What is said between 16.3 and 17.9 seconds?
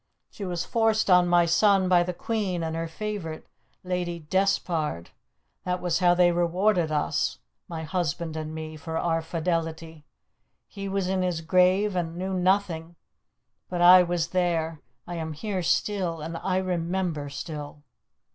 I remember still!"